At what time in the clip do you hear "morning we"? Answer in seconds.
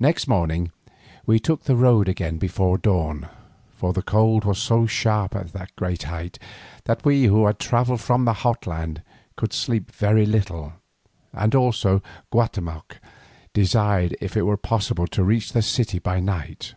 0.26-1.38